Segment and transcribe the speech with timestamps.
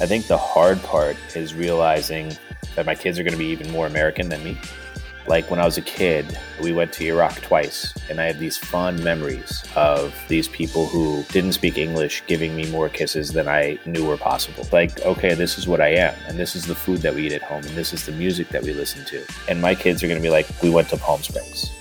[0.00, 2.32] I think the hard part is realizing
[2.76, 4.56] that my kids are going to be even more American than me.
[5.26, 8.56] Like when I was a kid, we went to Iraq twice, and I have these
[8.56, 13.76] fond memories of these people who didn't speak English giving me more kisses than I
[13.86, 14.64] knew were possible.
[14.72, 17.32] Like, okay, this is what I am, and this is the food that we eat
[17.32, 19.26] at home, and this is the music that we listen to.
[19.48, 21.72] And my kids are going to be like, we went to Palm Springs.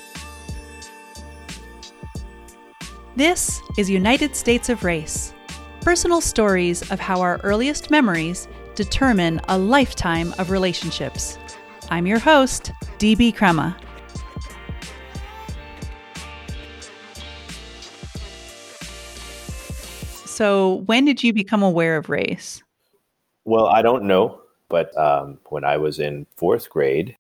[3.15, 5.33] This is United States of Race
[5.87, 11.37] personal stories of how our earliest memories determine a lifetime of relationships.
[11.89, 13.73] I'm your host, DB Crema.
[20.25, 22.61] So, when did you become aware of race?
[23.45, 27.15] Well, I don't know, but um, when I was in fourth grade,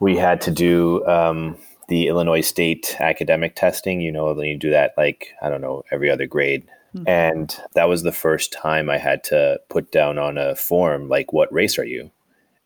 [0.00, 1.56] we had to do um,
[1.88, 4.02] the Illinois State academic testing.
[4.02, 6.68] You know, then you do that like, I don't know, every other grade.
[6.94, 7.08] Mm-hmm.
[7.08, 11.32] And that was the first time I had to put down on a form, like,
[11.32, 12.10] what race are you?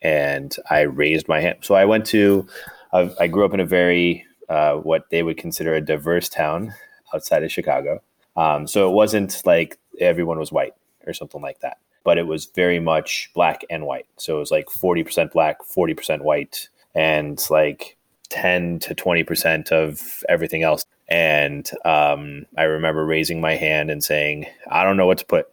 [0.03, 1.58] And I raised my hand.
[1.62, 2.47] So I went to,
[2.92, 6.75] uh, I grew up in a very, uh, what they would consider a diverse town
[7.14, 8.02] outside of Chicago.
[8.36, 10.75] Um, so it wasn't like everyone was white
[11.06, 14.06] or something like that, but it was very much black and white.
[14.17, 17.97] So it was like 40% black, 40% white, and like
[18.30, 20.84] 10 to 20% of everything else.
[21.08, 25.46] And um, I remember raising my hand and saying, I don't know what to put,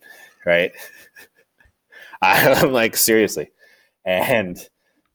[0.46, 0.72] right?
[2.22, 3.52] I'm like, seriously.
[4.06, 4.58] And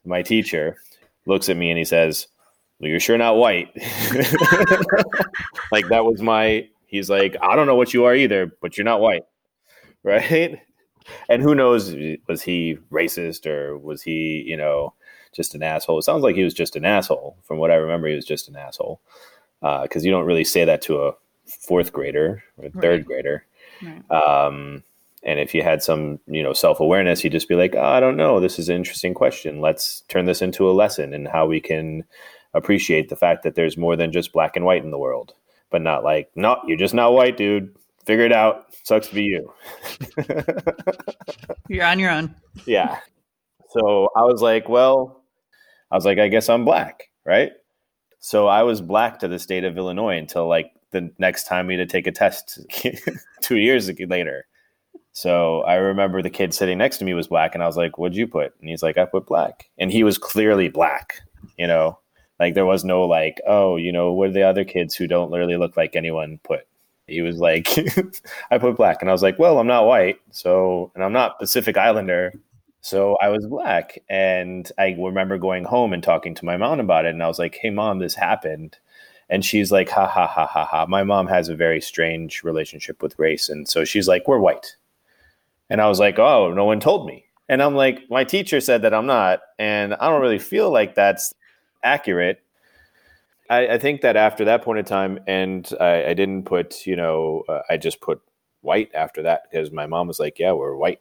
[0.04, 0.76] my teacher
[1.26, 2.28] looks at me and he says,
[2.78, 3.70] well, You're sure not white.
[5.72, 8.84] like, that was my, he's like, I don't know what you are either, but you're
[8.84, 9.22] not white,
[10.02, 10.60] right?
[11.28, 11.94] And who knows,
[12.28, 14.92] was he racist or was he, you know,
[15.32, 15.98] just an asshole?
[15.98, 17.36] It sounds like he was just an asshole.
[17.44, 19.00] From what I remember, he was just an asshole
[19.82, 21.14] because uh, you don't really say that to a
[21.46, 23.06] fourth grader or third right.
[23.06, 23.46] grader.
[23.82, 24.10] Right.
[24.10, 24.82] Um,
[25.22, 28.00] and if you had some, you know, self awareness, you'd just be like, oh, I
[28.00, 28.38] don't know.
[28.38, 29.60] This is an interesting question.
[29.60, 32.04] Let's turn this into a lesson and how we can
[32.54, 35.34] appreciate the fact that there's more than just black and white in the world.
[35.70, 37.74] But not like, no, you're just not white, dude.
[38.04, 38.66] Figure it out.
[38.84, 39.52] Sucks to be you.
[41.68, 42.34] you're on your own.
[42.66, 43.00] yeah.
[43.70, 45.24] So I was like, well,
[45.90, 47.50] I was like, I guess I'm black, right?
[48.26, 51.78] So I was black to the state of Illinois until like the next time we
[51.78, 52.58] had to take a test
[53.40, 54.46] two years later.
[55.12, 57.98] So I remember the kid sitting next to me was black, and I was like,
[57.98, 61.20] "What'd you put?" And he's like, "I put black," and he was clearly black.
[61.56, 62.00] You know,
[62.40, 65.30] like there was no like, "Oh, you know, what are the other kids who don't
[65.30, 66.66] really look like anyone put?"
[67.06, 67.68] He was like,
[68.50, 71.38] "I put black," and I was like, "Well, I'm not white, so, and I'm not
[71.38, 72.32] Pacific Islander,
[72.86, 73.98] so I was black.
[74.08, 77.08] And I remember going home and talking to my mom about it.
[77.08, 78.78] And I was like, hey, mom, this happened.
[79.28, 80.86] And she's like, ha ha ha ha ha.
[80.86, 83.48] My mom has a very strange relationship with race.
[83.48, 84.76] And so she's like, we're white.
[85.68, 87.24] And I was like, oh, no one told me.
[87.48, 89.40] And I'm like, my teacher said that I'm not.
[89.58, 91.34] And I don't really feel like that's
[91.82, 92.40] accurate.
[93.50, 96.94] I, I think that after that point in time, and I, I didn't put, you
[96.94, 98.22] know, uh, I just put
[98.60, 101.00] white after that because my mom was like, yeah, we're white.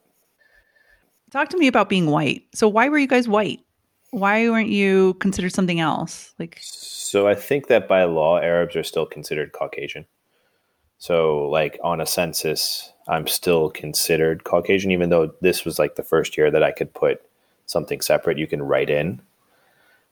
[1.30, 2.44] Talk to me about being white.
[2.54, 3.60] So why were you guys white?
[4.10, 6.34] Why weren't you considered something else?
[6.38, 10.06] Like So I think that by law Arabs are still considered Caucasian.
[10.98, 16.02] So like on a census, I'm still considered Caucasian even though this was like the
[16.02, 17.20] first year that I could put
[17.66, 19.20] something separate you can write in.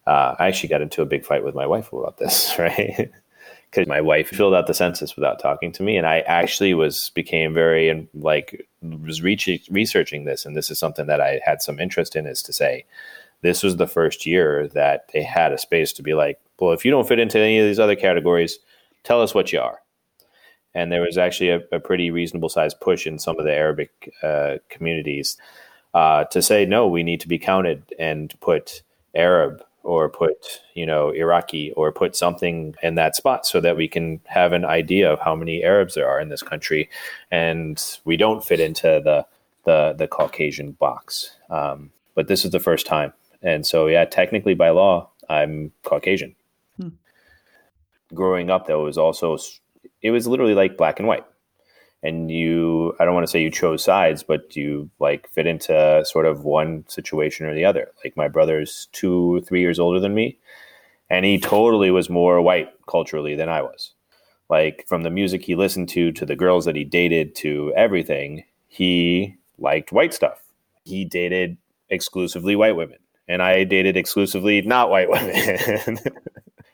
[0.07, 3.11] Uh, I actually got into a big fight with my wife about this, right?
[3.71, 7.11] Because my wife filled out the census without talking to me and i actually was
[7.11, 11.63] became very and like was re- researching this and this is something that i had
[11.63, 12.85] some interest in is to say
[13.43, 16.85] this was the first year that they had a space to be like well if
[16.85, 18.59] you don't fit into any of these other categories
[19.05, 19.81] tell us what you are.
[20.75, 24.13] And there was actually a, a pretty reasonable sized push in some of the arabic
[24.23, 25.37] uh, communities
[25.93, 28.83] uh, to say no we need to be counted and put
[29.15, 33.87] arab or put you know Iraqi or put something in that spot so that we
[33.87, 36.91] can have an idea of how many Arabs there are in this country,
[37.31, 39.27] and we don't fit into the
[39.65, 41.37] the, the Caucasian box.
[41.49, 43.13] Um, but this is the first time,
[43.43, 46.35] and so yeah, technically by law, I'm Caucasian.
[46.81, 46.89] Hmm.
[48.13, 49.39] Growing up, though, was also
[50.03, 51.25] it was literally like black and white
[52.05, 56.05] and you i don't want to say you chose sides but you like fit into
[56.05, 57.91] sort of one situation or the other?
[58.05, 60.39] Like my brother's two three years older than me
[61.11, 63.93] and he totally was more white culturally than i was.
[64.51, 68.45] Like from the music he listened to to the girls that he dated to everything
[68.69, 70.43] he liked white stuff.
[70.85, 71.57] He dated
[71.89, 75.99] exclusively white women and i dated exclusively not white women.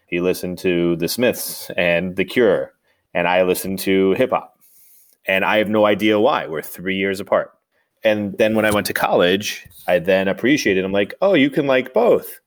[0.07, 2.73] He listened to the smiths and the cure
[3.15, 4.60] and i listened to hip hop
[5.27, 6.47] and I have no idea why.
[6.47, 7.53] We're three years apart.
[8.03, 10.85] And then when I went to college, I then appreciated.
[10.85, 12.41] I'm like, oh, you can like both.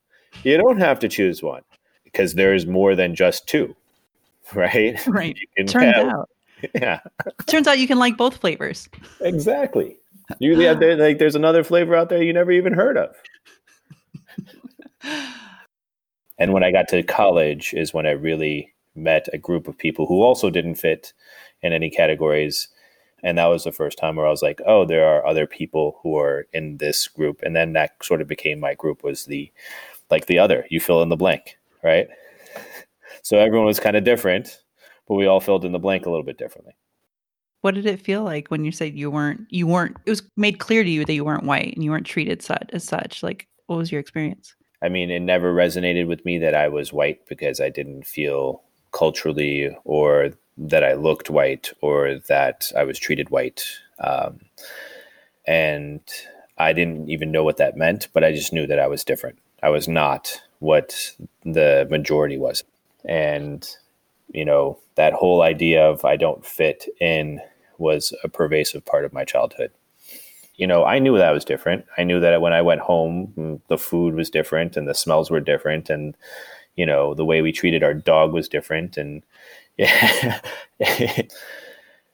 [0.44, 1.62] You don't have to choose one
[2.04, 3.76] because there's more than just two,
[4.54, 5.00] right?
[5.08, 5.38] Right.
[5.58, 6.30] Turns have, out.
[6.74, 7.02] Yeah.
[7.46, 8.88] Turns out you can like both flavors.
[9.20, 9.98] Exactly.
[10.40, 13.16] You have there, like there's another flavor out there you never even heard of.
[16.40, 20.06] and when I got to college is when I really met a group of people
[20.06, 21.12] who also didn't fit
[21.64, 22.68] in any categories
[23.24, 25.98] and that was the first time where I was like, oh, there are other people
[26.04, 29.52] who are in this group, and then that sort of became my group was the
[30.12, 30.68] like the other.
[30.70, 32.08] You fill in the blank, right?
[33.22, 34.60] So everyone was kind of different,
[35.08, 36.74] but we all filled in the blank a little bit differently.
[37.62, 40.60] What did it feel like when you said you weren't you weren't it was made
[40.60, 43.24] clear to you that you weren't white and you weren't treated such, as such?
[43.24, 44.56] Like what was your experience?
[44.82, 48.62] I mean, it never resonated with me that I was white because I didn't feel
[48.92, 53.66] culturally or that I looked white or that I was treated white.
[54.00, 54.42] Um,
[55.46, 56.02] and
[56.58, 59.40] I didn't even know what that meant, but I just knew that I was different.
[59.62, 61.14] I was not what
[61.44, 62.64] the majority was.
[63.04, 63.68] And,
[64.32, 67.42] you know, that whole idea of I don't fit in
[67.78, 69.72] was a pervasive part of my childhood.
[70.56, 71.86] You know, I knew that I was different.
[71.98, 75.32] I knew that when I went home, mm, the food was different and the smells
[75.32, 75.90] were different.
[75.90, 76.16] And,
[76.76, 78.96] you know, the way we treated our dog was different.
[78.96, 79.24] And,
[79.78, 80.40] yeah.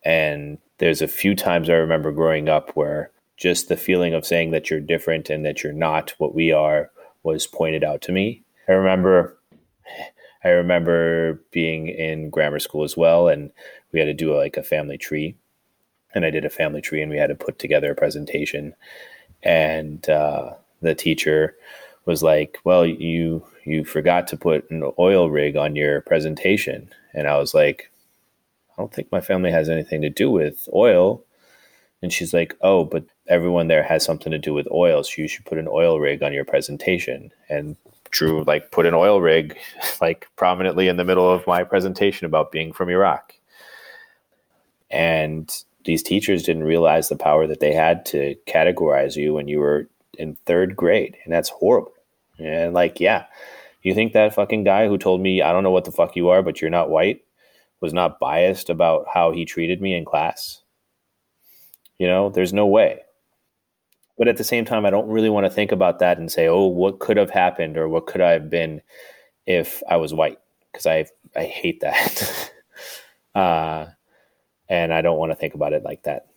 [0.04, 4.52] and there's a few times I remember growing up where just the feeling of saying
[4.52, 6.92] that you're different and that you're not what we are
[7.24, 8.44] was pointed out to me.
[8.68, 9.38] I remember
[10.44, 13.52] I remember being in grammar school as well and
[13.92, 15.36] we had to do like a family tree.
[16.16, 18.74] And I did a family tree and we had to put together a presentation
[19.44, 21.56] and uh, the teacher
[22.06, 27.28] was like, "Well, you you forgot to put an oil rig on your presentation." And
[27.28, 27.92] I was like,
[28.72, 31.24] "I don't think my family has anything to do with oil."
[32.02, 35.28] And she's like, "Oh, but everyone there has something to do with oil, so you
[35.28, 37.76] should put an oil rig on your presentation." And
[38.12, 39.58] Drew like put an oil rig
[40.02, 43.34] like prominently in the middle of my presentation about being from Iraq.
[44.90, 45.52] And
[45.86, 49.88] these teachers didn't realize the power that they had to categorize you when you were
[50.18, 51.94] in third grade, and that's horrible.
[52.38, 53.26] And like, yeah,
[53.84, 56.30] you think that fucking guy who told me I don't know what the fuck you
[56.30, 57.24] are, but you're not white,
[57.82, 60.62] was not biased about how he treated me in class?
[61.98, 63.02] You know, there's no way.
[64.18, 66.48] But at the same time, I don't really want to think about that and say,
[66.48, 68.82] oh, what could have happened or what could I have been
[69.46, 70.40] if I was white?
[70.72, 71.06] Because I
[71.36, 72.52] I hate that.
[73.36, 73.86] uh,
[74.68, 76.28] and I don't want to think about it like that.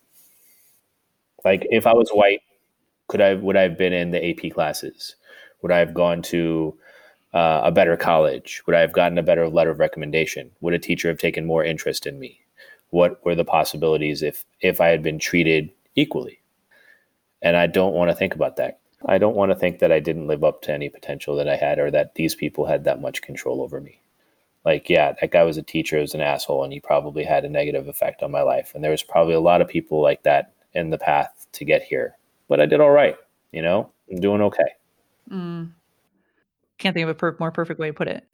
[1.43, 2.41] Like if I was white,
[3.07, 5.15] could I would I have been in the AP classes?
[5.61, 6.77] Would I have gone to
[7.33, 8.61] uh, a better college?
[8.65, 10.51] Would I have gotten a better letter of recommendation?
[10.61, 12.39] Would a teacher have taken more interest in me?
[12.89, 16.39] What were the possibilities if if I had been treated equally?
[17.41, 18.79] And I don't want to think about that.
[19.05, 21.57] I don't want to think that I didn't live up to any potential that I
[21.57, 23.99] had or that these people had that much control over me.
[24.63, 27.49] Like, yeah, that guy was a teacher, was an asshole, and he probably had a
[27.49, 28.71] negative effect on my life.
[28.73, 31.83] And there was probably a lot of people like that in the path to get
[31.83, 32.15] here.
[32.47, 33.17] But I did all right,
[33.51, 33.91] you know?
[34.09, 34.75] I'm doing okay.
[35.29, 35.71] Mm.
[36.83, 38.27] Can't think of a per- more perfect way to put it.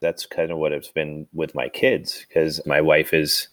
[0.00, 3.48] That's kind of what it's been with my kids because my wife is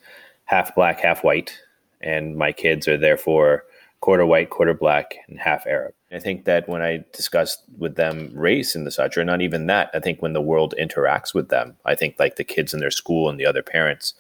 [0.46, 1.60] half black, half white,
[2.00, 3.64] and my kids are therefore
[4.02, 5.96] quarter white, quarter black, and half Arab.
[6.12, 9.66] I think that when I discuss with them race and the such, or not even
[9.66, 12.82] that, I think when the world interacts with them, I think like the kids in
[12.82, 14.14] their school and the other parents,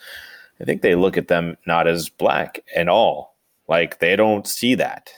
[0.60, 3.36] I think they look at them not as black at all.
[3.68, 5.14] Like they don't see that.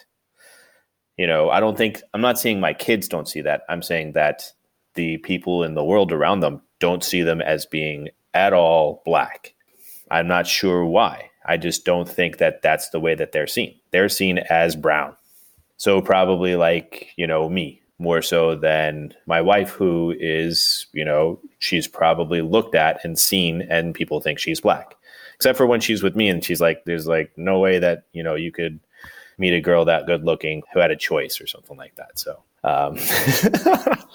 [1.15, 3.62] You know, I don't think I'm not saying my kids don't see that.
[3.70, 4.51] I'm saying that
[4.95, 9.53] the people in the world around them don't see them as being at all black.
[10.11, 11.29] I'm not sure why.
[11.45, 13.75] I just don't think that that's the way that they're seen.
[13.91, 15.15] They're seen as brown.
[15.77, 21.39] So probably like, you know, me more so than my wife who is, you know,
[21.59, 24.95] she's probably looked at and seen and people think she's black.
[25.35, 28.23] Except for when she's with me and she's like there's like no way that, you
[28.23, 28.79] know, you could
[29.37, 32.17] meet a girl that good looking who had a choice or something like that.
[32.17, 32.97] So, um,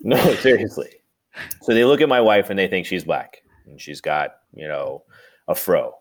[0.00, 0.90] no, seriously.
[1.62, 4.66] So they look at my wife and they think she's black and she's got, you
[4.66, 5.04] know,
[5.48, 5.94] a fro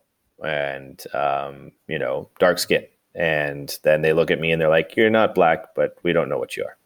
[0.43, 2.85] and, um, you know, dark skin.
[3.15, 6.29] And then they look at me and they're like, you're not black, but we don't
[6.29, 6.77] know what you are.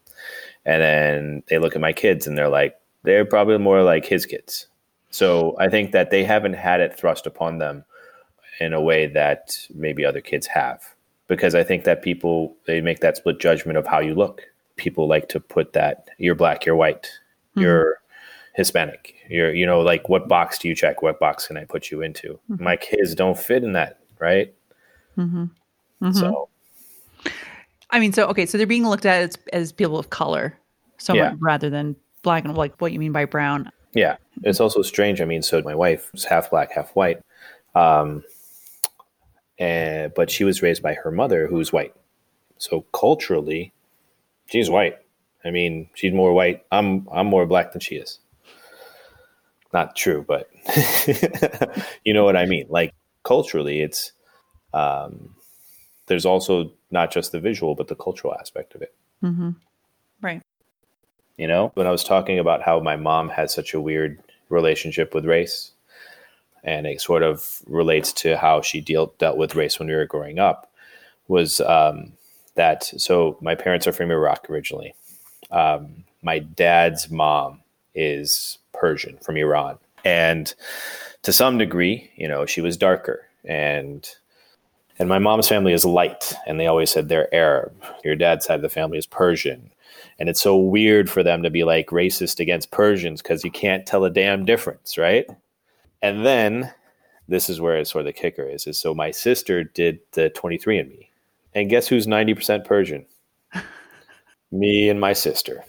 [0.65, 4.25] And then they look at my kids and they're like, they're probably more like his
[4.25, 4.67] kids.
[5.09, 7.85] So I think that they haven't had it thrust upon them
[8.59, 10.81] in a way that maybe other kids have
[11.27, 14.43] because I think that people they make that split judgment of how you look.
[14.83, 17.61] People like to put that you're black, you're white, mm-hmm.
[17.61, 18.01] you're
[18.53, 19.15] Hispanic.
[19.29, 21.01] You're you know like what box do you check?
[21.01, 22.37] What box can I put you into?
[22.51, 22.61] Mm-hmm.
[22.61, 24.53] My kids don't fit in that, right?
[25.17, 25.43] Mm-hmm.
[25.43, 26.11] mm-hmm.
[26.11, 26.49] So
[27.91, 30.57] I mean, so okay, so they're being looked at as, as people of color,
[30.97, 31.35] so Yeah.
[31.39, 33.71] rather than black and like what you mean by brown.
[33.93, 35.21] Yeah, it's also strange.
[35.21, 37.21] I mean, so my wife is half black, half white,
[37.75, 38.23] um,
[39.57, 41.95] and but she was raised by her mother, who's white.
[42.57, 43.73] So culturally,
[44.53, 44.99] she's white.
[45.43, 46.63] I mean, she's more white.
[46.71, 48.19] I'm I'm more black than she is.
[49.73, 50.49] Not true, but
[52.05, 52.67] you know what I mean.
[52.69, 52.93] Like
[53.23, 54.13] culturally, it's
[54.73, 55.35] um,
[56.05, 58.93] there's also not just the visual, but the cultural aspect of it.
[59.23, 59.49] Mm-hmm.
[60.21, 60.41] Right.
[61.37, 65.15] You know, when I was talking about how my mom had such a weird relationship
[65.15, 65.71] with race,
[66.63, 70.05] and it sort of relates to how she dealt dealt with race when we were
[70.05, 70.71] growing up,
[71.27, 72.13] was um,
[72.55, 74.93] that so my parents are from Iraq originally.
[75.51, 77.61] Um, my dad's mom
[77.93, 80.53] is Persian from Iran, and
[81.23, 83.27] to some degree, you know, she was darker.
[83.43, 84.07] And
[84.99, 87.73] and my mom's family is light and they always said they're arab.
[88.03, 89.71] Your dad's side of the family is persian.
[90.19, 93.85] And it's so weird for them to be like racist against persians because you can't
[93.85, 95.25] tell a damn difference right?
[96.01, 96.71] And then
[97.27, 100.29] this is where it's sort of the kicker is is so my sister did the
[100.29, 101.07] 23andme
[101.55, 103.05] and guess who's 90% persian
[104.51, 105.63] me and my sister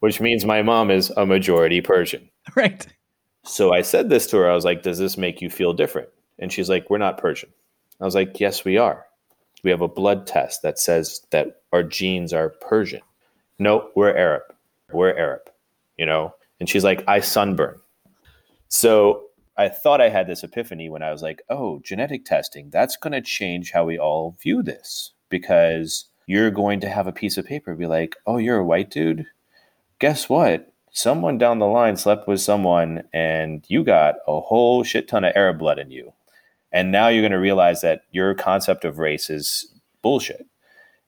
[0.00, 2.86] which means my mom is a majority persian Right.
[3.44, 4.50] so I said this to her.
[4.50, 6.08] I was like, Does this make you feel different?
[6.38, 7.50] And she's like, We're not Persian.
[8.00, 9.04] I was like, Yes, we are.
[9.62, 13.00] We have a blood test that says that our genes are Persian.
[13.60, 14.42] No, we're Arab.
[14.92, 15.42] We're Arab,
[15.96, 16.34] you know?
[16.58, 17.78] And she's like, I sunburn.
[18.68, 19.22] So
[19.62, 23.12] I thought I had this epiphany when I was like, Oh, genetic testing, that's going
[23.12, 27.46] to change how we all view this because you're going to have a piece of
[27.46, 29.26] paper be like, Oh, you're a white dude?
[29.98, 30.72] Guess what?
[30.92, 35.32] someone down the line slept with someone and you got a whole shit ton of
[35.34, 36.12] Arab blood in you.
[36.70, 40.46] And now you're going to realize that your concept of race is bullshit.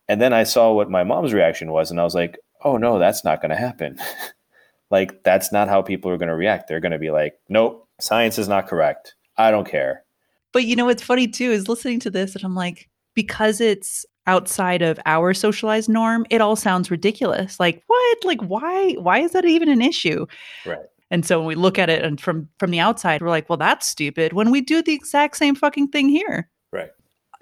[0.09, 2.99] And then I saw what my mom's reaction was, and I was like, oh no,
[2.99, 3.99] that's not going to happen.
[4.91, 6.69] like, that's not how people are going to react.
[6.69, 9.15] They're going to be like, nope, science is not correct.
[9.37, 10.05] I don't care.
[10.53, 14.07] But you know what's funny too is listening to this, and I'm like, because it's
[14.27, 17.59] outside of our socialized norm, it all sounds ridiculous.
[17.59, 18.25] Like what?
[18.25, 18.93] Like why?
[18.95, 20.27] Why is that even an issue?
[20.65, 20.79] Right.
[21.11, 23.57] And so when we look at it and from from the outside, we're like, well,
[23.57, 24.33] that's stupid.
[24.33, 26.49] When we do the exact same fucking thing here.
[26.73, 26.91] Right.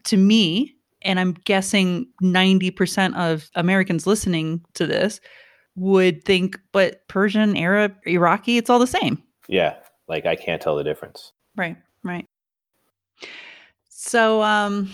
[0.05, 5.21] To me, and I'm guessing 90% of Americans listening to this
[5.75, 9.23] would think, but Persian, Arab, Iraqi, it's all the same.
[9.49, 9.77] Yeah.
[10.13, 11.33] Like, I can't tell the difference.
[11.57, 12.29] Right, right.
[13.89, 14.91] So, um,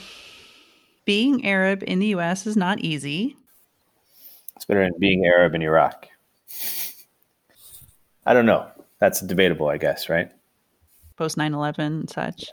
[1.04, 3.36] being Arab in the US is not easy.
[4.54, 6.06] It's better than being Arab in Iraq.
[8.24, 8.68] I don't know.
[9.00, 10.30] That's debatable, I guess, right?
[11.16, 12.44] Post 9 11 and such.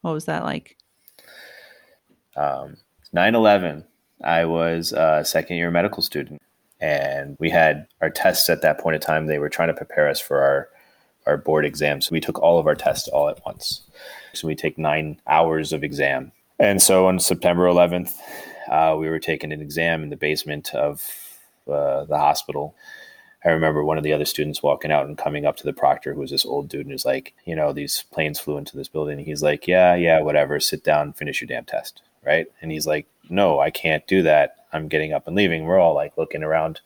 [0.00, 0.78] What was that like?
[2.36, 2.76] um,
[3.14, 3.84] 9-11
[4.24, 6.40] i was a second year medical student
[6.80, 10.08] and we had our tests at that point in time they were trying to prepare
[10.08, 10.68] us for our
[11.26, 13.82] our board exams we took all of our tests all at once
[14.32, 18.14] so we take nine hours of exam and so on september 11th
[18.70, 21.02] uh, we were taking an exam in the basement of
[21.68, 22.74] uh, the hospital
[23.46, 26.12] I remember one of the other students walking out and coming up to the proctor,
[26.12, 28.88] who was this old dude, and was like, you know, these planes flew into this
[28.88, 29.20] building.
[29.20, 30.58] He's like, yeah, yeah, whatever.
[30.58, 32.48] Sit down, finish your damn test, right?
[32.60, 34.66] And he's like, no, I can't do that.
[34.72, 35.64] I'm getting up and leaving.
[35.64, 36.80] We're all like looking around,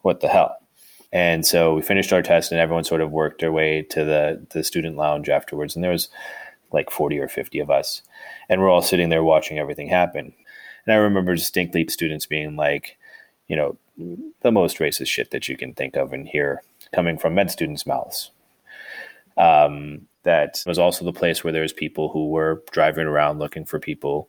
[0.00, 0.56] what the hell?
[1.12, 4.46] And so we finished our test, and everyone sort of worked their way to the
[4.50, 5.74] the student lounge afterwards.
[5.74, 6.08] And there was
[6.72, 8.02] like 40 or 50 of us,
[8.48, 10.32] and we're all sitting there watching everything happen.
[10.86, 12.96] And I remember distinctly students being like,
[13.46, 13.76] you know,
[14.40, 16.62] the most racist shit that you can think of and hear
[16.94, 18.30] coming from med students' mouths.
[19.36, 23.64] Um, that was also the place where there was people who were driving around looking
[23.64, 24.28] for people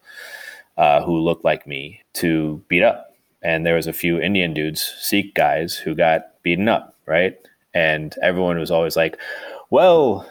[0.78, 3.16] uh, who looked like me to beat up.
[3.42, 7.36] And there was a few Indian dudes, Sikh guys, who got beaten up, right?
[7.74, 9.18] And everyone was always like,
[9.70, 10.30] well,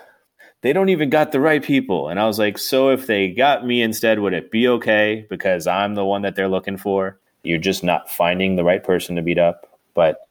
[0.62, 2.08] they don't even got the right people.
[2.08, 5.26] And I was like, so if they got me instead, would it be okay?
[5.28, 7.18] Because I'm the one that they're looking for.
[7.42, 9.68] You're just not finding the right person to beat up.
[9.94, 10.28] But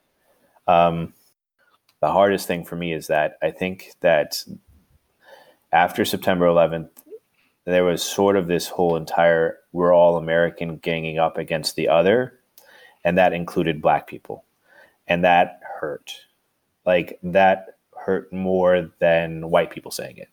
[0.66, 1.12] um,
[2.00, 4.42] the hardest thing for me is that I think that
[5.70, 6.88] after September 11th,
[7.66, 12.38] there was sort of this whole entire we're all American ganging up against the other.
[13.04, 14.44] And that included black people.
[15.12, 16.10] And that hurt.
[16.86, 20.30] Like that hurt more than white people saying it.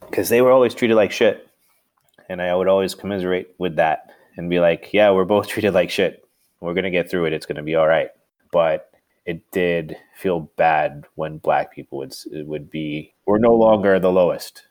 [0.00, 1.46] Because they were always treated like shit.
[2.30, 5.90] And I would always commiserate with that and be like, yeah, we're both treated like
[5.90, 6.26] shit.
[6.60, 7.34] We're going to get through it.
[7.34, 8.08] It's going to be all right.
[8.50, 8.90] But
[9.26, 14.62] it did feel bad when black people would would be we're no longer the lowest.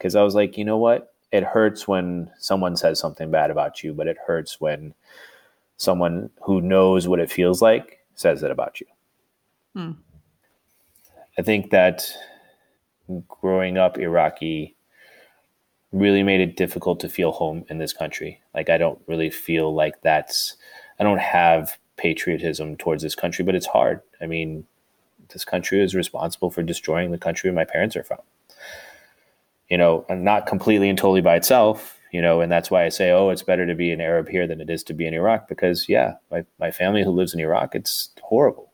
[0.00, 1.14] Cuz I was like, you know what?
[1.30, 4.94] It hurts when someone says something bad about you, but it hurts when
[5.76, 8.86] someone who knows what it feels like says it about you.
[9.74, 9.92] Hmm.
[11.38, 12.10] I think that
[13.28, 14.74] growing up Iraqi
[15.92, 18.40] really made it difficult to feel home in this country.
[18.54, 20.56] Like I don't really feel like that's
[20.98, 24.00] I don't have patriotism towards this country, but it's hard.
[24.20, 24.66] I mean,
[25.28, 28.18] this country is responsible for destroying the country my parents are from.
[29.68, 32.88] You know, and not completely and totally by itself, you know, and that's why I
[32.88, 35.14] say, oh, it's better to be an Arab here than it is to be in
[35.14, 38.72] Iraq because yeah, my, my family who lives in Iraq, it's horrible.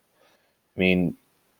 [0.76, 1.16] I mean,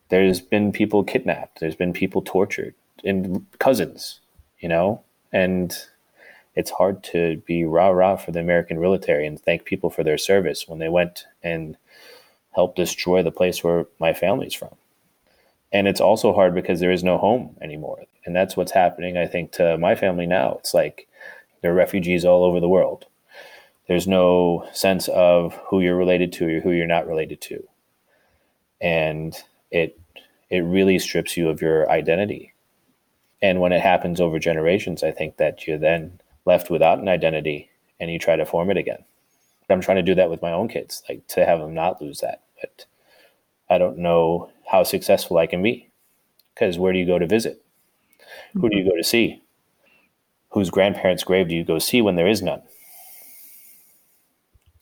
[0.09, 2.75] there's been people kidnapped, there's been people tortured,
[3.05, 4.21] and cousins,
[4.59, 5.03] you know,
[5.33, 5.77] and
[6.55, 10.19] it's hard to be rah rah for the American military and thank people for their
[10.19, 11.77] service when they went and
[12.51, 14.75] helped destroy the place where my family's from.
[15.73, 18.03] And it's also hard because there is no home anymore.
[18.27, 20.57] And that's what's happening, I think, to my family now.
[20.59, 21.09] It's like
[21.63, 23.07] they're refugees all over the world.
[23.89, 27.67] There's no sense of who you're related to or who you're not related to.
[28.81, 29.35] And
[29.71, 29.99] it
[30.51, 32.53] it really strips you of your identity.
[33.41, 37.71] And when it happens over generations, I think that you're then left without an identity
[37.99, 39.05] and you try to form it again.
[39.71, 42.21] I'm trying to do that with my own kids, like to have them not lose
[42.21, 42.43] that.
[42.61, 42.85] But
[43.71, 45.89] I don't know how successful I can be
[46.55, 47.65] because where do you go to visit?
[48.55, 48.91] Who do you mm-hmm.
[48.91, 49.42] go to see?
[50.53, 52.63] Whose grandparents' grave do you go see when there is none?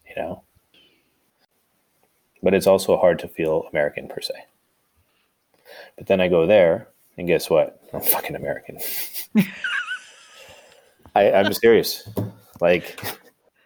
[0.09, 0.43] You know?
[2.43, 4.35] But it's also hard to feel American per se.
[5.97, 7.81] But then I go there, and guess what?
[7.93, 8.79] I'm fucking American.
[11.15, 12.09] I, I'm serious.
[12.61, 13.01] Like,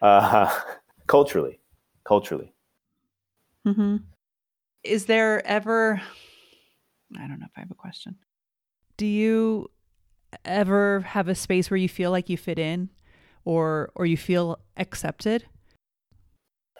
[0.01, 0.53] uh,
[1.07, 1.59] culturally,
[2.03, 2.53] culturally.
[3.65, 3.97] Mm-hmm.
[4.83, 6.01] Is there ever?
[7.17, 8.15] I don't know if I have a question.
[8.97, 9.71] Do you
[10.45, 12.89] ever have a space where you feel like you fit in,
[13.43, 15.45] or or you feel accepted?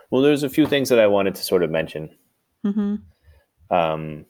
[0.10, 2.10] Well, there's a few things that I wanted to sort of mention.
[2.63, 2.95] Mm-hmm.
[3.75, 4.25] Um,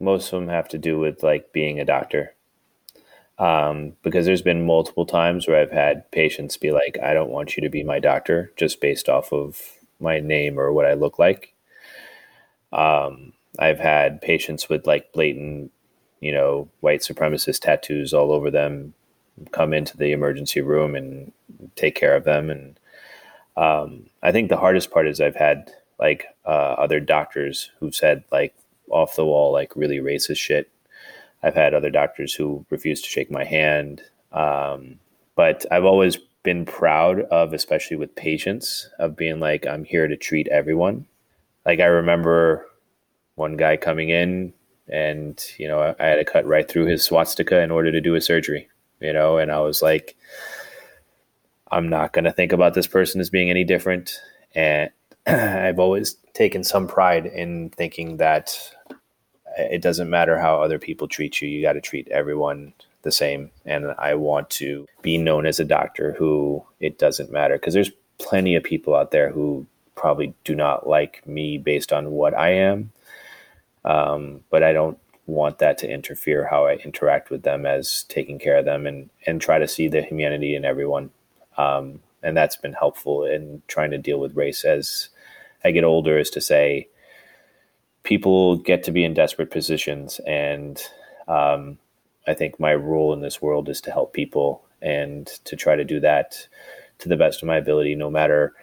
[0.00, 2.34] most of them have to do with like being a doctor
[3.38, 7.56] um, because there's been multiple times where I've had patients be like, I don't want
[7.56, 9.60] you to be my doctor just based off of
[9.98, 11.54] my name or what I look like.
[12.72, 15.72] Um, I've had patients with like blatant,
[16.22, 18.94] you know, white supremacist tattoos all over them
[19.50, 21.32] come into the emergency room and
[21.76, 22.48] take care of them.
[22.48, 22.80] And
[23.56, 28.24] um, I think the hardest part is I've had like uh, other doctors who've said
[28.32, 28.54] like
[28.90, 30.70] off the wall, like really racist shit
[31.42, 34.02] I've had other doctors who refuse to shake my hand.
[34.30, 35.00] Um,
[35.34, 40.16] but I've always been proud of, especially with patients, of being like, I'm here to
[40.16, 41.06] treat everyone.
[41.66, 42.66] Like I remember
[43.34, 44.52] one guy coming in
[44.88, 48.14] and, you know, I had to cut right through his swastika in order to do
[48.14, 48.68] a surgery,
[49.00, 50.16] you know, and I was like,
[51.70, 54.20] I'm not going to think about this person as being any different.
[54.54, 54.90] And
[55.26, 58.56] I've always taken some pride in thinking that
[59.56, 61.48] it doesn't matter how other people treat you.
[61.48, 63.50] You got to treat everyone the same.
[63.64, 67.90] And I want to be known as a doctor who it doesn't matter because there's
[68.18, 72.50] plenty of people out there who probably do not like me based on what I
[72.50, 72.92] am.
[73.84, 78.38] Um, but I don't want that to interfere how I interact with them as taking
[78.38, 81.10] care of them and, and try to see the humanity in everyone.
[81.56, 85.08] Um, and that's been helpful in trying to deal with race as
[85.64, 86.88] I get older is to say,
[88.02, 90.82] people get to be in desperate positions, and
[91.28, 91.78] um,
[92.26, 95.84] I think my role in this world is to help people and to try to
[95.84, 96.48] do that
[96.98, 98.54] to the best of my ability, no matter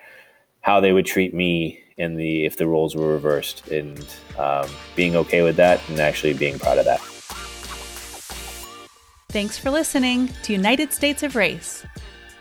[0.61, 4.03] how they would treat me in the if the roles were reversed, and
[4.39, 7.01] um, being okay with that and actually being proud of that.
[9.29, 11.85] Thanks for listening to United States of Race.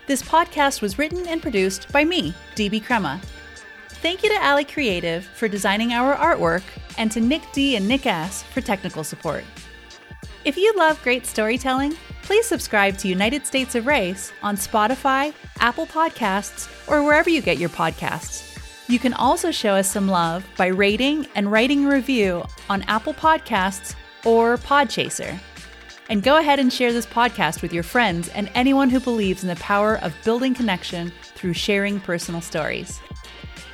[0.07, 3.21] This podcast was written and produced by me, DB Crema.
[4.01, 6.63] Thank you to Alley Creative for designing our artwork
[6.97, 9.43] and to Nick D and Nick S for technical support.
[10.45, 15.85] If you love great storytelling, please subscribe to United States of Race on Spotify, Apple
[15.85, 18.48] Podcasts, or wherever you get your podcasts.
[18.89, 23.13] You can also show us some love by rating and writing a review on Apple
[23.13, 23.93] Podcasts
[24.25, 25.39] or Podchaser.
[26.09, 29.47] And go ahead and share this podcast with your friends and anyone who believes in
[29.47, 32.99] the power of building connection through sharing personal stories.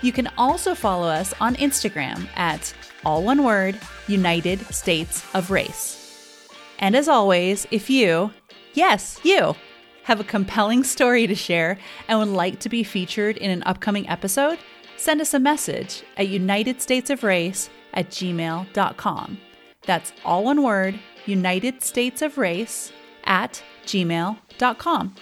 [0.01, 2.73] You can also follow us on Instagram at
[3.05, 6.49] all one word, United States of Race.
[6.79, 8.31] And as always, if you,
[8.73, 9.55] yes, you,
[10.03, 11.77] have a compelling story to share
[12.09, 14.59] and would like to be featured in an upcoming episode,
[14.97, 19.37] send us a message at United States of Race at gmail.com.
[19.85, 22.91] That's all one word, United States of Race
[23.23, 25.15] at gmail.com.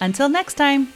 [0.00, 0.92] Until next time.